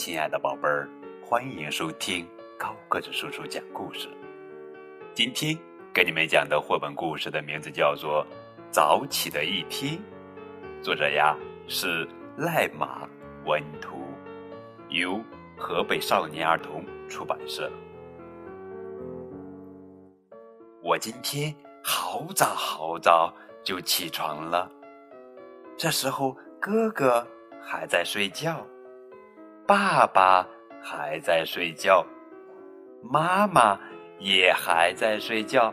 [0.00, 0.88] 亲爱的宝贝儿，
[1.22, 2.26] 欢迎收听
[2.58, 4.08] 高个子叔叔讲故事。
[5.12, 5.54] 今天
[5.92, 8.24] 给你们讲的绘本故事的名字叫做
[8.70, 9.98] 《早起的一天》，
[10.82, 11.36] 作者呀
[11.68, 12.08] 是
[12.38, 13.06] 赖马
[13.44, 13.98] 文图，
[14.88, 15.20] 由
[15.54, 17.70] 河北少年儿童出版社。
[20.82, 21.54] 我今天
[21.84, 23.30] 好早好早
[23.62, 24.66] 就起床了，
[25.76, 27.22] 这时候哥哥
[27.62, 28.66] 还在睡觉。
[29.70, 30.44] 爸爸
[30.82, 32.04] 还在睡觉，
[33.04, 33.78] 妈妈
[34.18, 35.72] 也还在睡觉，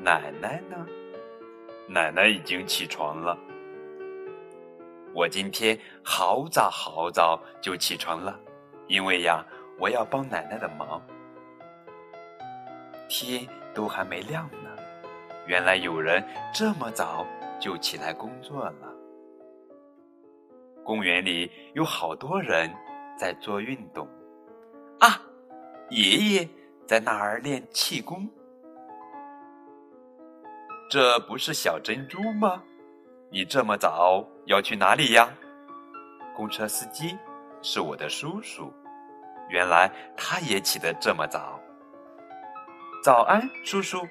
[0.00, 0.86] 奶奶呢？
[1.86, 3.36] 奶奶已经起床了。
[5.12, 8.34] 我今天好早好早就起床了，
[8.86, 9.44] 因为呀，
[9.78, 11.02] 我要帮奶奶的忙。
[13.06, 14.70] 天都还没亮呢，
[15.46, 17.26] 原来有人这么早
[17.60, 18.93] 就起来工作了。
[20.84, 22.70] 公园里有好多人
[23.18, 24.06] 在做运动，
[25.00, 25.20] 啊，
[25.88, 26.48] 爷爷
[26.86, 28.28] 在那儿练气功。
[30.90, 32.62] 这不是小珍珠吗？
[33.30, 35.28] 你这么早要去哪里呀？
[36.36, 37.16] 公车司机
[37.62, 38.72] 是我的叔叔，
[39.48, 41.58] 原来他也起得这么早。
[43.02, 44.06] 早安，叔叔，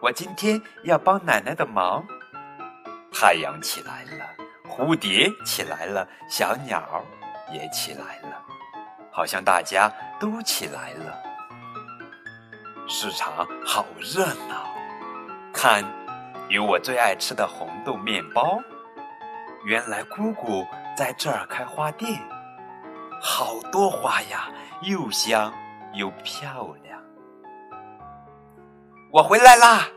[0.00, 2.04] 我今天要帮奶奶的忙。
[3.12, 4.45] 太阳起来了。
[4.76, 7.02] 蝴蝶起来了，小鸟
[7.50, 8.42] 也起来了，
[9.10, 11.18] 好像大家都起来了。
[12.86, 14.66] 市场好热闹，
[15.50, 15.82] 看，
[16.50, 18.60] 有我最爱吃的红豆面包。
[19.64, 22.20] 原来姑姑在这儿开花店，
[23.18, 24.50] 好多花呀，
[24.82, 25.50] 又香
[25.94, 27.02] 又漂亮。
[29.10, 29.88] 我回来啦，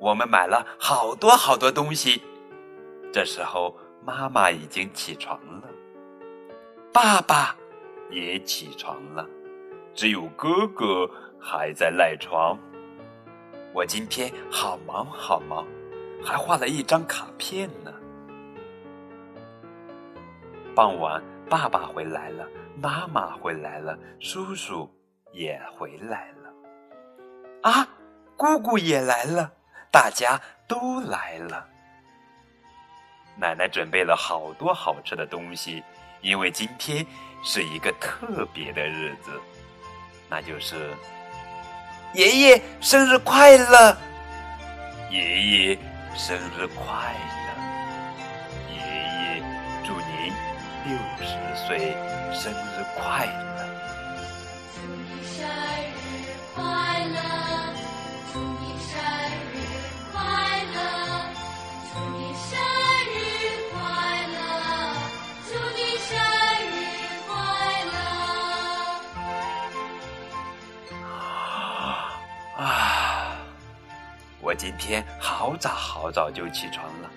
[0.00, 2.24] 我们买了好多好多东西。
[3.12, 3.78] 这时候。
[4.06, 5.68] 妈妈已经起床了，
[6.92, 7.56] 爸爸
[8.08, 9.28] 也起床了，
[9.96, 12.56] 只有哥哥还在赖床。
[13.74, 15.66] 我今天好忙好忙，
[16.24, 17.92] 还画了一张卡片呢。
[20.72, 22.48] 傍晚，爸爸回来了，
[22.80, 24.88] 妈妈回来了，叔叔
[25.32, 27.88] 也回来了，啊，
[28.36, 29.50] 姑姑也来了，
[29.90, 31.70] 大家都来了。
[33.38, 35.84] 奶奶准备了好多好吃的东西，
[36.22, 37.06] 因为今天
[37.44, 39.30] 是一个特别的日子，
[40.28, 40.94] 那就是
[42.14, 43.96] 爷爷生日快乐！
[45.10, 45.78] 爷爷
[46.16, 47.14] 生日快
[47.44, 47.48] 乐！
[48.72, 49.42] 爷爷
[49.84, 50.32] 祝您
[50.86, 51.26] 六十
[51.66, 51.94] 岁
[52.32, 53.65] 生日快乐！
[74.40, 77.10] 我今天好早好早就起床了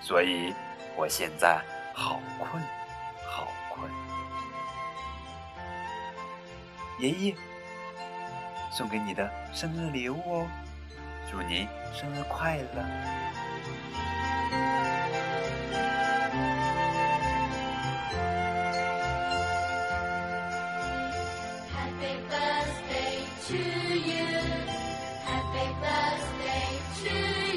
[0.00, 0.54] 所以
[0.96, 1.60] 我现在
[1.94, 2.62] 好困
[3.26, 3.90] 好困。
[6.98, 7.34] 爷爷
[8.70, 10.46] 送给你的生日礼物哦
[11.30, 12.82] 祝您生日快乐。
[21.74, 23.16] Happy birthday
[23.48, 23.56] to
[23.94, 24.26] you.
[25.26, 26.07] Happy birthday
[27.08, 27.47] Christmas.